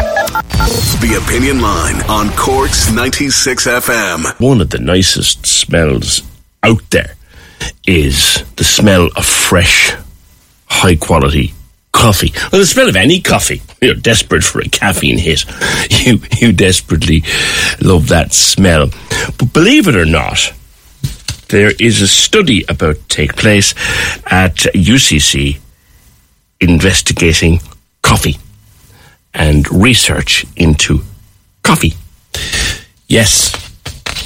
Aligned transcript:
The 0.00 1.20
Opinion 1.22 1.60
Line 1.60 2.00
on 2.08 2.30
Cork's 2.36 2.90
96 2.90 3.66
FM. 3.66 4.40
One 4.40 4.62
of 4.62 4.70
the 4.70 4.78
nicest 4.78 5.44
smells 5.44 6.22
out 6.62 6.88
there 6.90 7.16
is 7.86 8.42
the 8.56 8.64
smell 8.64 9.10
of 9.16 9.26
fresh, 9.26 9.94
high 10.66 10.96
quality 10.96 11.52
coffee. 11.92 12.32
Well, 12.50 12.60
the 12.62 12.66
smell 12.66 12.88
of 12.88 12.96
any 12.96 13.20
coffee. 13.20 13.60
You're 13.82 13.94
desperate 13.94 14.42
for 14.42 14.60
a 14.60 14.68
caffeine 14.68 15.18
hit. 15.18 15.44
You, 15.90 16.18
you 16.38 16.52
desperately 16.52 17.24
love 17.82 18.08
that 18.08 18.32
smell. 18.32 18.88
But 19.38 19.52
believe 19.52 19.86
it 19.86 19.96
or 19.96 20.06
not, 20.06 20.54
there 21.48 21.72
is 21.78 22.00
a 22.00 22.08
study 22.08 22.64
about 22.70 22.94
to 22.96 23.08
take 23.08 23.36
place 23.36 23.74
at 24.24 24.54
UCC 24.72 25.58
investigating 26.58 27.60
coffee 28.02 28.38
and 29.34 29.70
research 29.72 30.44
into 30.56 31.00
coffee. 31.62 31.94
Yes, 33.08 33.54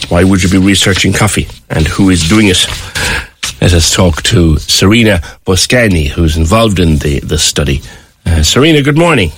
why 0.09 0.25
would 0.25 0.43
you 0.43 0.49
be 0.49 0.59
researching 0.59 1.13
coffee 1.13 1.49
and 1.71 1.87
who 1.87 2.11
is 2.11 2.29
doing 2.29 2.49
it? 2.49 2.67
Let 3.61 3.73
us 3.73 3.95
talk 3.95 4.23
to 4.25 4.59
Serena 4.59 5.21
Boscaini, 5.47 6.09
who's 6.09 6.37
involved 6.37 6.79
in 6.79 6.97
the, 6.99 7.21
the 7.21 7.39
study. 7.39 7.81
Uh, 8.27 8.43
Serena, 8.43 8.83
good 8.83 8.99
morning. 8.99 9.31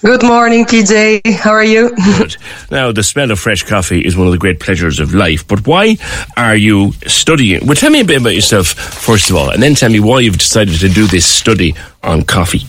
Good 0.00 0.22
morning, 0.22 0.66
PJ. 0.66 1.34
How 1.34 1.50
are 1.50 1.64
you? 1.64 1.94
Good. 2.18 2.36
Now, 2.70 2.92
the 2.92 3.02
smell 3.02 3.30
of 3.30 3.38
fresh 3.38 3.62
coffee 3.62 4.00
is 4.04 4.16
one 4.16 4.26
of 4.26 4.32
the 4.32 4.38
great 4.38 4.60
pleasures 4.60 5.00
of 5.00 5.14
life, 5.14 5.46
but 5.48 5.66
why 5.66 5.96
are 6.36 6.56
you 6.56 6.92
studying? 7.06 7.66
Well, 7.66 7.74
tell 7.74 7.90
me 7.90 8.00
a 8.00 8.04
bit 8.04 8.20
about 8.20 8.34
yourself, 8.34 8.66
first 8.68 9.30
of 9.30 9.36
all, 9.36 9.50
and 9.50 9.62
then 9.62 9.74
tell 9.74 9.90
me 9.90 10.00
why 10.00 10.20
you've 10.20 10.36
decided 10.36 10.78
to 10.80 10.88
do 10.90 11.06
this 11.06 11.24
study 11.24 11.74
on 12.02 12.22
coffee. 12.22 12.66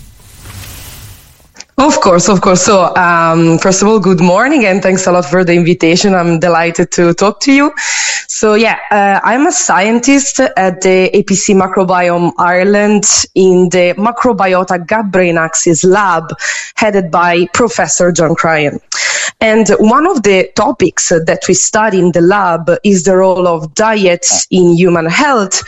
Of 1.78 2.00
course, 2.00 2.30
of 2.30 2.40
course. 2.40 2.62
So, 2.62 2.96
um, 2.96 3.58
first 3.58 3.82
of 3.82 3.90
all, 3.90 4.00
good 4.00 4.22
morning 4.22 4.66
and 4.66 4.82
thanks 4.82 5.08
a 5.08 5.12
lot 5.12 5.26
for 5.26 5.44
the 5.44 5.54
invitation. 5.54 6.16
I'm 6.16 6.40
delighted 6.40 6.90
to 6.92 7.14
talk 7.14 7.42
to 7.42 7.52
you. 7.52 7.74
So, 8.30 8.54
yeah, 8.54 8.80
uh, 8.92 9.20
I'm 9.24 9.46
a 9.46 9.52
scientist 9.52 10.40
at 10.40 10.82
the 10.82 11.12
APC 11.14 11.54
Microbiome 11.54 12.32
Ireland 12.38 13.04
in 13.36 13.68
the 13.70 13.94
Microbiota 13.98 14.88
Gut 14.88 15.12
Brain 15.12 15.38
Axis 15.38 15.84
lab 15.84 16.30
headed 16.76 17.12
by 17.12 17.46
Professor 17.54 18.10
John 18.14 18.36
Cryan. 18.36 18.80
And 19.42 19.68
one 19.80 20.08
of 20.08 20.24
the 20.24 20.50
topics 20.56 21.10
that 21.10 21.44
we 21.46 21.54
study 21.54 22.00
in 22.00 22.14
the 22.14 22.22
lab 22.22 22.72
is 22.86 23.04
the 23.04 23.18
role 23.18 23.48
of 23.48 23.74
diet 23.74 24.26
in 24.50 24.76
human 24.78 25.08
health 25.08 25.62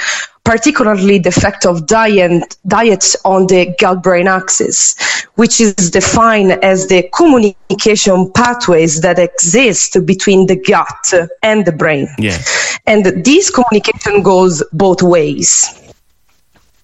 particularly 0.47 1.19
the 1.19 1.27
effect 1.27 1.65
of 1.65 1.85
diet, 1.87 2.55
diet 2.65 3.15
on 3.25 3.47
the 3.47 3.75
gut-brain 3.81 4.29
axis, 4.29 4.95
which 5.35 5.59
is 5.59 5.73
defined 5.91 6.53
as 6.63 6.87
the 6.87 7.03
communication 7.13 8.31
pathways 8.31 9.01
that 9.01 9.19
exist 9.19 9.97
between 10.05 10.47
the 10.47 10.55
gut 10.55 11.13
and 11.43 11.65
the 11.65 11.73
brain. 11.73 12.07
Yeah. 12.17 12.37
And 12.85 13.25
this 13.25 13.49
communication 13.49 14.23
goes 14.23 14.63
both 14.71 15.03
ways. 15.03 15.51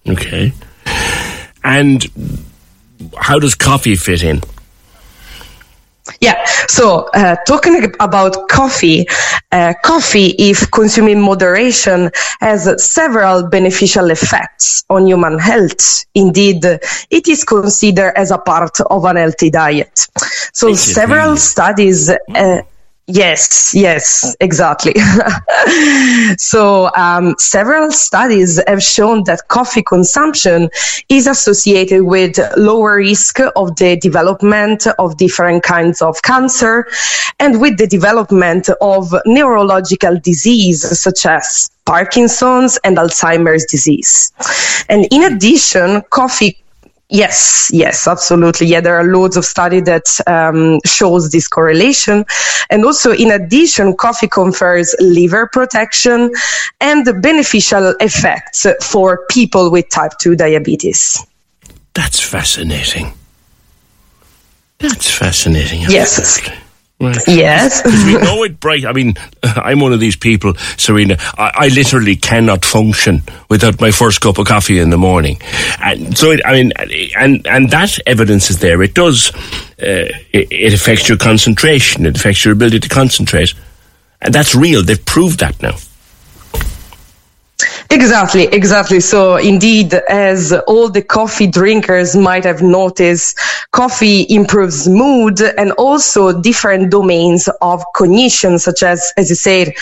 Okay. 0.06 0.52
And 1.64 2.04
how 3.16 3.38
does 3.38 3.54
coffee 3.54 3.96
fit 3.96 4.22
in? 4.22 4.42
Yeah. 6.24 6.42
So, 6.68 7.10
uh, 7.12 7.36
talking 7.46 7.92
about 8.00 8.48
coffee, 8.48 9.06
uh, 9.52 9.74
coffee, 9.84 10.28
if 10.38 10.70
consumed 10.70 11.10
in 11.10 11.20
moderation, 11.20 12.10
has 12.40 12.62
several 12.82 13.48
beneficial 13.48 14.10
effects 14.10 14.84
on 14.88 15.06
human 15.06 15.38
health. 15.38 16.06
Indeed, 16.14 16.64
it 17.10 17.28
is 17.28 17.44
considered 17.44 18.14
as 18.16 18.30
a 18.30 18.38
part 18.38 18.80
of 18.80 19.04
an 19.04 19.16
healthy 19.16 19.50
diet. 19.50 20.06
So, 20.54 20.72
several 20.72 21.36
studies. 21.36 22.08
Uh, 22.08 22.62
Yes, 23.06 23.74
yes, 23.74 24.34
exactly. 24.40 24.94
so, 26.38 26.90
um, 26.96 27.34
several 27.38 27.92
studies 27.92 28.58
have 28.66 28.82
shown 28.82 29.24
that 29.24 29.46
coffee 29.48 29.82
consumption 29.82 30.70
is 31.10 31.26
associated 31.26 32.04
with 32.04 32.38
lower 32.56 32.96
risk 32.96 33.40
of 33.56 33.76
the 33.76 33.96
development 33.96 34.86
of 34.98 35.18
different 35.18 35.62
kinds 35.62 36.00
of 36.00 36.22
cancer 36.22 36.86
and 37.40 37.60
with 37.60 37.76
the 37.76 37.86
development 37.86 38.70
of 38.80 39.14
neurological 39.26 40.18
disease 40.20 40.80
such 40.98 41.26
as 41.26 41.70
Parkinson's 41.84 42.78
and 42.84 42.96
Alzheimer's 42.96 43.66
disease. 43.66 44.32
And 44.88 45.06
in 45.10 45.24
addition, 45.24 46.00
coffee 46.08 46.56
Yes, 47.14 47.70
yes, 47.72 48.08
absolutely. 48.08 48.66
Yeah, 48.66 48.80
there 48.80 48.96
are 48.96 49.04
loads 49.04 49.36
of 49.36 49.44
study 49.44 49.80
that 49.82 50.18
um, 50.26 50.80
shows 50.84 51.30
this 51.30 51.46
correlation. 51.46 52.24
And 52.70 52.84
also, 52.84 53.12
in 53.12 53.30
addition, 53.30 53.96
coffee 53.96 54.26
confers 54.26 54.96
liver 54.98 55.46
protection 55.46 56.32
and 56.80 57.22
beneficial 57.22 57.94
effects 58.00 58.66
for 58.82 59.24
people 59.30 59.70
with 59.70 59.88
type 59.90 60.10
2 60.18 60.34
diabetes. 60.34 61.24
That's 61.94 62.18
fascinating. 62.18 63.14
That's 64.78 65.08
fascinating. 65.08 65.82
Yes. 65.82 66.50
Yes. 67.26 67.82
We 67.84 68.14
know 68.14 68.42
it 68.44 68.60
bright. 68.60 68.84
I 68.84 68.92
mean, 68.92 69.14
I'm 69.42 69.80
one 69.80 69.92
of 69.92 70.00
these 70.00 70.16
people, 70.16 70.54
Serena. 70.76 71.16
I, 71.38 71.52
I, 71.54 71.68
literally 71.68 72.16
cannot 72.16 72.64
function 72.64 73.22
without 73.48 73.80
my 73.80 73.90
first 73.90 74.20
cup 74.20 74.38
of 74.38 74.46
coffee 74.46 74.78
in 74.78 74.90
the 74.90 74.98
morning. 74.98 75.38
And 75.82 76.16
so, 76.16 76.30
it, 76.30 76.40
I 76.44 76.52
mean, 76.52 76.72
and 77.16 77.46
and 77.46 77.70
that 77.70 77.98
evidence 78.06 78.50
is 78.50 78.60
there. 78.60 78.82
It 78.82 78.94
does. 78.94 79.34
Uh, 79.80 80.08
it, 80.32 80.50
it 80.50 80.74
affects 80.74 81.08
your 81.08 81.18
concentration. 81.18 82.06
It 82.06 82.16
affects 82.16 82.44
your 82.44 82.52
ability 82.52 82.80
to 82.80 82.88
concentrate, 82.88 83.54
and 84.20 84.34
that's 84.34 84.54
real. 84.54 84.82
They've 84.82 85.04
proved 85.04 85.40
that 85.40 85.60
now. 85.62 85.76
Exactly, 87.94 88.46
exactly. 88.46 88.98
So 88.98 89.36
indeed, 89.36 89.94
as 89.94 90.52
all 90.66 90.88
the 90.90 91.00
coffee 91.00 91.46
drinkers 91.46 92.16
might 92.16 92.42
have 92.42 92.60
noticed, 92.60 93.38
coffee 93.70 94.26
improves 94.28 94.88
mood 94.88 95.40
and 95.40 95.70
also 95.72 96.40
different 96.42 96.90
domains 96.90 97.48
of 97.62 97.84
cognition, 97.94 98.58
such 98.58 98.82
as, 98.82 99.12
as 99.16 99.30
you 99.30 99.36
said, 99.36 99.74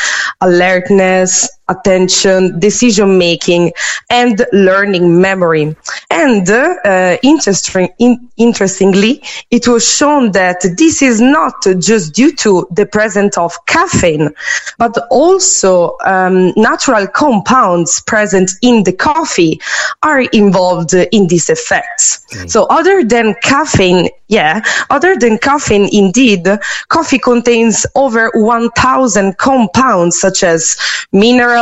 alertness, 0.42 1.48
attention, 1.72 2.58
decision 2.58 3.18
making, 3.18 3.72
and 4.10 4.44
learning 4.52 5.20
memory. 5.20 5.74
And 6.10 6.48
uh, 6.48 7.16
interesting, 7.22 7.88
in, 7.98 8.28
interestingly, 8.36 9.22
it 9.50 9.66
was 9.68 9.84
shown 9.86 10.32
that 10.32 10.58
this 10.76 11.02
is 11.02 11.20
not 11.20 11.54
just 11.78 12.14
due 12.14 12.32
to 12.36 12.66
the 12.70 12.86
presence 12.86 13.36
of 13.38 13.52
caffeine, 13.66 14.30
but 14.78 14.96
also 15.10 15.96
um, 16.04 16.52
natural 16.56 17.06
compounds 17.06 18.00
present 18.02 18.50
in 18.62 18.84
the 18.84 18.92
coffee 18.92 19.60
are 20.02 20.22
involved 20.32 20.94
in 20.94 21.26
these 21.26 21.48
effects. 21.48 22.24
Mm. 22.32 22.50
So 22.50 22.64
other 22.64 23.04
than 23.04 23.34
caffeine, 23.42 24.08
yeah, 24.28 24.62
other 24.90 25.16
than 25.16 25.38
caffeine, 25.38 25.88
indeed, 25.92 26.46
coffee 26.88 27.18
contains 27.18 27.86
over 27.94 28.30
1,000 28.34 29.36
compounds 29.38 30.18
such 30.18 30.42
as 30.42 30.76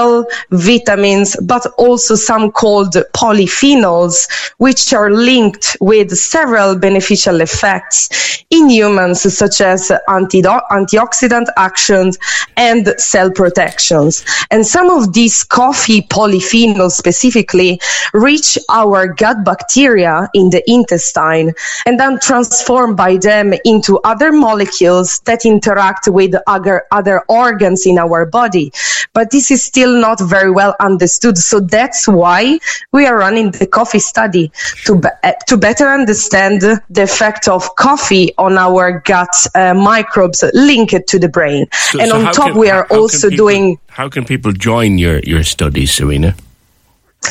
mineral 0.00 0.24
vitamins, 0.50 1.36
but 1.42 1.66
also 1.78 2.14
some 2.14 2.50
called 2.50 2.94
polyphenols, 3.14 4.28
which 4.58 4.92
are 4.92 5.10
linked 5.10 5.76
with 5.80 6.10
several 6.16 6.76
beneficial 6.76 7.40
effects 7.40 8.44
in 8.50 8.68
humans, 8.68 9.22
such 9.36 9.60
as 9.60 9.90
anti- 10.08 10.42
antioxidant 10.42 11.46
actions 11.56 12.18
and 12.56 12.94
cell 12.98 13.30
protections. 13.30 14.24
And 14.50 14.66
some 14.66 14.90
of 14.90 15.12
these 15.12 15.44
coffee 15.44 16.02
polyphenols 16.02 16.92
specifically 16.92 17.80
reach 18.12 18.58
our 18.68 19.06
gut 19.14 19.44
bacteria 19.44 20.28
in 20.34 20.50
the 20.50 20.62
intestine 20.70 21.52
and 21.86 21.98
then 21.98 22.18
transform 22.20 22.96
by 22.96 23.16
them 23.16 23.52
into 23.64 23.98
other 24.04 24.32
molecules 24.32 25.20
that 25.26 25.44
interact 25.44 26.08
with 26.08 26.34
other, 26.46 26.84
other 26.90 27.22
organs 27.28 27.86
in 27.86 27.98
our 27.98 28.26
body. 28.26 28.72
But 29.12 29.30
this 29.30 29.50
is 29.50 29.62
still 29.62 29.79
not 29.88 30.20
very 30.20 30.50
well 30.50 30.74
understood. 30.80 31.38
So 31.38 31.60
that's 31.60 32.06
why 32.08 32.58
we 32.92 33.06
are 33.06 33.16
running 33.16 33.50
the 33.52 33.66
coffee 33.66 33.98
study 33.98 34.50
to, 34.84 34.96
be- 34.96 35.08
to 35.48 35.56
better 35.56 35.88
understand 35.88 36.60
the 36.62 37.02
effect 37.02 37.48
of 37.48 37.74
coffee 37.76 38.32
on 38.38 38.58
our 38.58 39.00
gut 39.04 39.34
uh, 39.54 39.74
microbes 39.74 40.44
linked 40.54 41.06
to 41.08 41.18
the 41.18 41.28
brain. 41.28 41.66
So- 41.72 42.00
and 42.00 42.10
so 42.10 42.16
on 42.16 42.32
top, 42.34 42.46
can- 42.48 42.58
we 42.58 42.68
are 42.70 42.86
also 42.90 43.28
people- 43.30 43.36
doing 43.46 43.78
How 43.88 44.08
can 44.08 44.24
people 44.24 44.52
join 44.52 44.98
your, 44.98 45.18
your 45.20 45.42
studies, 45.42 45.92
Serena? 45.92 46.34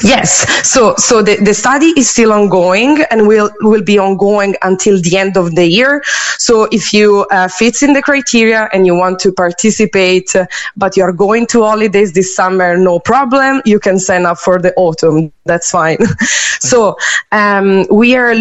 Yes. 0.04 0.48
So 0.68 0.96
so 0.98 1.22
the, 1.22 1.36
the 1.38 1.54
study 1.54 1.88
is 1.98 2.10
still 2.10 2.32
ongoing 2.32 3.00
and 3.10 3.28
will 3.28 3.50
will 3.62 3.82
be 3.84 3.98
ongoing 3.98 4.56
until 4.62 5.02
the 5.02 5.18
end 5.18 5.36
of 5.36 5.56
the 5.56 5.66
year. 5.66 6.04
So 6.38 6.70
if 6.72 6.94
you 6.94 7.26
uh, 7.32 7.48
fit 7.50 7.82
in 7.82 7.94
the 7.94 8.02
criteria 8.02 8.70
and 8.72 8.86
you 8.86 8.96
want 8.96 9.20
to 9.22 9.32
participate, 9.32 10.34
but 10.78 10.96
you 10.96 11.04
are 11.04 11.12
going 11.12 11.48
to 11.48 11.64
holidays 11.64 12.14
this 12.14 12.34
summer, 12.36 12.78
no 12.78 13.00
problem. 13.00 13.62
You 13.66 13.80
can 13.80 14.00
sign 14.00 14.26
up 14.26 14.38
for 14.38 14.62
the 14.62 14.74
autumn. 14.76 15.34
That's 15.46 15.72
fine. 15.72 15.98
so 16.60 16.96
um, 17.32 17.86
we 17.92 18.16
are 18.16 18.36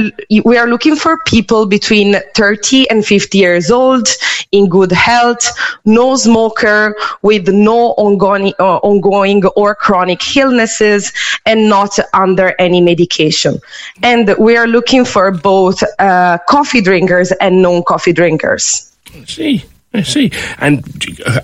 we 0.45 0.59
are 0.59 0.69
looking 0.69 0.97
for 0.97 1.19
people 1.27 1.67
between 1.67 2.15
30 2.35 2.89
and 2.91 3.05
50 3.05 3.39
years 3.39 3.71
old 3.71 4.07
in 4.53 4.69
good 4.69 4.93
health, 4.93 5.47
no 5.85 6.17
smoker, 6.17 6.97
with 7.23 7.49
no 7.49 7.93
ongoing 7.93 8.53
uh, 8.59 8.79
ongoing 8.79 9.45
or 9.57 9.75
chronic 9.75 10.37
illnesses, 10.37 11.13
and 11.47 11.69
not 11.69 11.99
under 12.15 12.55
any 12.59 12.81
medication. 12.81 13.59
And 14.03 14.35
we 14.39 14.57
are 14.57 14.67
looking 14.67 15.05
for 15.05 15.31
both 15.31 15.83
uh, 15.99 16.39
coffee 16.49 16.81
drinkers 16.81 17.33
and 17.33 17.63
non-coffee 17.63 18.13
drinkers. 18.13 18.93
I 19.15 19.25
see. 19.25 19.65
I 19.95 20.03
see. 20.03 20.31
And 20.59 20.85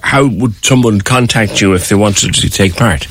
how 0.02 0.26
would 0.26 0.64
someone 0.64 1.00
contact 1.00 1.60
you 1.60 1.74
if 1.74 1.88
they 1.88 1.94
wanted 1.94 2.34
to 2.34 2.50
take 2.50 2.76
part? 2.76 3.06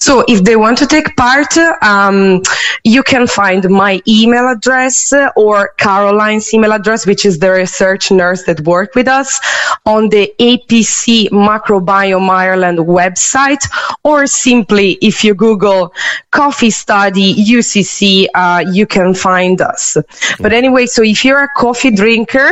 So 0.00 0.24
if 0.28 0.44
they 0.44 0.56
want 0.56 0.78
to 0.78 0.86
take 0.86 1.14
part, 1.16 1.54
um, 1.82 2.42
you 2.84 3.02
can 3.02 3.26
find 3.26 3.68
my 3.68 4.00
email 4.08 4.48
address 4.48 5.12
or 5.36 5.74
Caroline's 5.76 6.52
email 6.54 6.72
address, 6.72 7.06
which 7.06 7.26
is 7.26 7.38
the 7.38 7.50
research 7.50 8.10
nurse 8.10 8.42
that 8.44 8.60
worked 8.62 8.94
with 8.94 9.08
us 9.08 9.38
on 9.84 10.08
the 10.08 10.32
APC 10.40 11.28
Microbiome 11.28 12.30
Ireland 12.30 12.78
website, 12.78 13.62
or 14.02 14.26
simply 14.26 14.92
if 15.02 15.22
you 15.22 15.34
Google 15.34 15.92
coffee 16.30 16.70
study 16.70 17.34
UCC, 17.34 18.26
uh, 18.34 18.64
you 18.72 18.86
can 18.86 19.12
find 19.12 19.60
us. 19.60 19.98
But 20.40 20.54
anyway, 20.54 20.86
so 20.86 21.02
if 21.02 21.26
you're 21.26 21.44
a 21.44 21.48
coffee 21.56 21.90
drinker, 21.90 22.50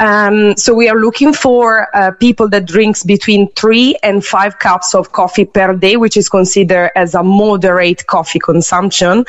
um, 0.00 0.54
so 0.56 0.74
we 0.74 0.88
are 0.90 0.98
looking 0.98 1.32
for 1.32 1.88
uh, 1.96 2.10
people 2.12 2.48
that 2.50 2.66
drinks 2.66 3.02
between 3.04 3.50
three 3.52 3.96
and 4.02 4.22
five 4.24 4.58
cups 4.58 4.94
of 4.94 5.12
coffee 5.12 5.46
per 5.46 5.74
day, 5.74 5.96
which 5.96 6.18
is 6.18 6.28
considered 6.28 6.89
as 6.96 7.14
a 7.14 7.22
moderate 7.22 8.06
coffee 8.06 8.38
consumption. 8.38 9.24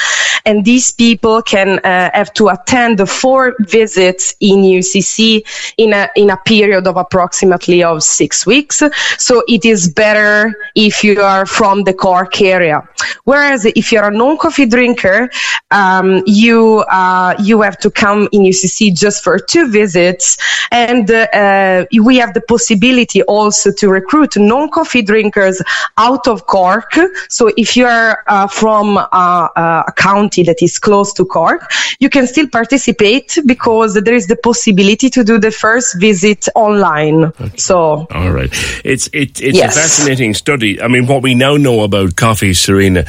And 0.46 0.66
these 0.66 0.92
people 0.92 1.42
can 1.42 1.80
uh, 1.80 2.10
have 2.14 2.34
to 2.34 2.50
attend 2.50 2.98
the 2.98 3.06
four 3.06 3.56
visits 3.60 4.36
in 4.40 4.60
UCC 4.60 5.44
in 5.78 5.94
a 5.94 6.10
in 6.16 6.30
a 6.30 6.38
period 6.38 6.88
of 6.88 6.98
approximately 6.98 7.84
of 7.84 8.04
six 8.04 8.46
weeks. 8.46 8.82
So 9.18 9.44
it 9.48 9.66
is 9.66 9.90
better 9.90 10.54
if 10.76 11.04
you 11.04 11.22
are 11.22 11.46
from 11.46 11.84
the 11.84 11.94
Cork 11.94 12.42
area. 12.42 12.88
Whereas 13.24 13.66
if 13.66 13.92
you're 13.92 14.08
a 14.08 14.12
non-coffee 14.12 14.66
drinker, 14.66 15.30
um, 15.72 16.24
you 16.26 16.80
uh, 16.90 17.36
you 17.40 17.62
have 17.62 17.78
to 17.80 17.92
come 17.92 18.28
in 18.32 18.42
UCC 18.42 18.96
just 18.96 19.24
for 19.24 19.38
two 19.38 19.70
visits, 19.70 20.38
and 20.72 21.10
uh, 21.12 21.86
we 22.04 22.18
have 22.18 22.34
the 22.34 22.42
possibility 22.42 23.22
also 23.24 23.72
to 23.72 23.90
recruit 23.90 24.36
non-coffee 24.38 25.02
drinkers 25.02 25.62
out 25.98 26.28
of 26.28 26.46
Cork. 26.48 26.94
So 27.30 27.51
if 27.58 27.76
you 27.78 27.86
are 27.86 28.24
uh, 28.28 28.48
from 28.48 28.98
uh, 28.98 29.02
uh, 29.12 29.84
a 29.88 29.92
county 29.94 30.44
that 30.44 30.62
is 30.62 30.80
close 30.80 31.14
to 31.14 31.26
Cork, 31.26 31.70
you 32.00 32.10
can 32.10 32.26
still 32.28 32.48
participate 32.48 33.38
because 33.46 33.94
there 33.94 34.14
is 34.14 34.28
the 34.28 34.36
possibility 34.36 35.10
to 35.10 35.24
do 35.24 35.38
the 35.38 35.52
first 35.52 36.00
visit 36.00 36.48
online. 36.56 37.32
So 37.58 38.08
All 38.12 38.32
right. 38.32 38.50
It's 38.84 39.08
it, 39.14 39.42
it's 39.42 39.58
Yes. 39.58 39.76
a 39.76 39.80
fascinating 39.80 40.34
study. 40.34 40.82
I 40.82 40.88
mean, 40.88 41.06
what 41.08 41.22
we 41.22 41.36
now 41.36 41.58
know 41.58 41.82
about 41.82 42.16
coffee, 42.16 42.54
Serena. 42.54 43.06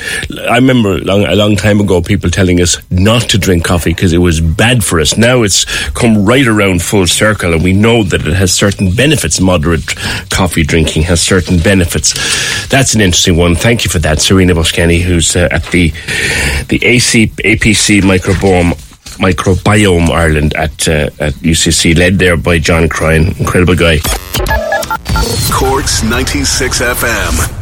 I 0.49 0.57
remember 0.57 0.99
long, 0.99 1.25
a 1.25 1.35
long 1.35 1.57
time 1.57 1.81
ago 1.81 2.01
people 2.03 2.31
telling 2.31 2.61
us 2.61 2.79
not 2.91 3.23
to 3.31 3.39
drink 3.39 3.65
coffee 3.65 3.91
because 3.95 4.13
it 4.13 4.19
was 4.19 4.41
bad 4.41 4.83
for 4.85 5.01
us. 5.01 5.17
Now 5.17 5.43
it's 5.43 5.65
come 5.91 6.25
right 6.25 6.47
around 6.47 6.83
full 6.83 7.07
circle, 7.07 7.53
and 7.55 7.63
we 7.63 7.73
know 7.73 8.03
that 8.03 8.27
it 8.27 8.35
has 8.35 8.53
certain 8.53 8.95
benefits. 8.95 9.41
Moderate 9.41 9.87
coffee 10.31 10.65
drinking 10.65 11.03
has 11.05 11.21
certain 11.21 11.59
benefits. 11.59 12.13
That's 12.69 12.95
an 12.95 13.01
interesting 13.01 13.37
one. 13.37 13.55
Thank 13.55 13.85
you 13.85 13.91
for 13.91 13.99
that, 14.01 14.21
Serena 14.21 14.32
Boscaini, 14.55 15.01
who's 15.01 15.37
uh, 15.37 15.49
at 15.51 15.65
the 15.67 15.91
the 16.69 16.81
AC, 16.83 17.29
APC 17.29 18.03
microbiome. 18.03 18.73
Microbiome 19.19 20.09
Ireland 20.09 20.55
at 20.55 20.89
uh, 20.89 21.11
at 21.21 21.35
UCC, 21.45 21.95
led 21.97 22.19
there 22.19 22.37
by 22.37 22.59
John 22.59 22.89
Cryan, 22.89 23.37
incredible 23.39 23.77
guy. 23.77 23.99
Cork's 25.53 26.03
96 26.03 26.81
FM. 26.81 27.62